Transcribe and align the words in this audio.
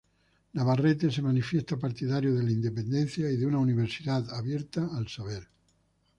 Navarrete 0.53 1.11
se 1.11 1.21
manifiesta 1.21 1.77
partidario 1.77 2.33
de 2.33 2.41
la 2.41 2.49
independencia, 2.49 3.29
y 3.29 3.37
de 3.37 3.45
una 3.45 3.59
Universidad 3.59 4.33
abierta 4.33 4.89
al 4.97 5.07
saber. 5.07 5.47